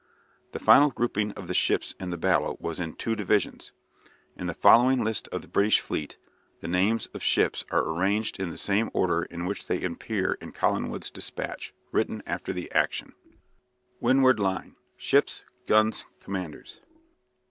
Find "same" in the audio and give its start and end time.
8.57-8.89